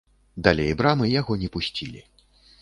[0.47, 2.03] Далей брамы яго не пусцілі.